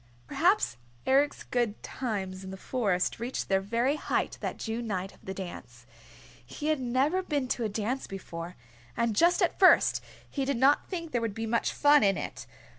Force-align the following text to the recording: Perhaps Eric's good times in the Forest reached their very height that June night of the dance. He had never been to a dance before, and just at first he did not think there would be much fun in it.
Perhaps 0.29 0.77
Eric's 1.05 1.43
good 1.43 1.83
times 1.83 2.43
in 2.43 2.49
the 2.49 2.57
Forest 2.57 3.19
reached 3.19 3.49
their 3.49 3.61
very 3.61 3.97
height 3.97 4.35
that 4.41 4.57
June 4.57 4.87
night 4.87 5.13
of 5.13 5.23
the 5.23 5.31
dance. 5.35 5.85
He 6.43 6.69
had 6.69 6.79
never 6.79 7.21
been 7.21 7.47
to 7.49 7.65
a 7.65 7.69
dance 7.69 8.07
before, 8.07 8.55
and 8.97 9.15
just 9.15 9.43
at 9.43 9.59
first 9.59 10.01
he 10.27 10.43
did 10.43 10.57
not 10.57 10.87
think 10.87 11.11
there 11.11 11.21
would 11.21 11.35
be 11.35 11.45
much 11.45 11.71
fun 11.71 12.01
in 12.01 12.17
it. 12.17 12.47